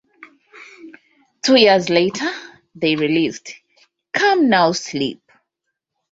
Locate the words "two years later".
1.43-2.25